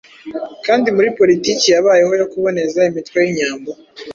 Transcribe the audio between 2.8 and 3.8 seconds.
imitwe y'inyambo